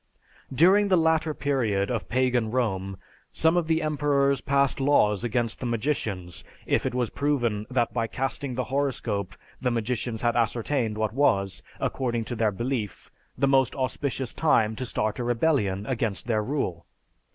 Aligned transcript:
During 0.51 0.87
the 0.87 0.97
latter 0.97 1.31
period 1.35 1.91
of 1.91 2.09
pagan 2.09 2.49
Rome, 2.49 2.97
some 3.33 3.55
of 3.55 3.67
the 3.67 3.83
emperors 3.83 4.41
passed 4.41 4.79
laws 4.79 5.23
against 5.23 5.59
the 5.59 5.67
magicians, 5.67 6.43
if 6.65 6.87
it 6.87 6.95
was 6.95 7.11
proven 7.11 7.67
that 7.69 7.93
by 7.93 8.07
casting 8.07 8.55
the 8.55 8.63
horoscope 8.63 9.35
the 9.61 9.69
magicians 9.69 10.23
had 10.23 10.35
ascertained 10.35 10.97
what 10.97 11.13
was, 11.13 11.61
according 11.79 12.25
to 12.25 12.35
their 12.35 12.51
belief, 12.51 13.11
the 13.37 13.47
most 13.47 13.75
auspicious 13.75 14.33
time 14.33 14.75
to 14.77 14.87
start 14.87 15.19
a 15.19 15.23
rebellion 15.23 15.85
against 15.85 16.25
their 16.25 16.41
rule. 16.41 16.87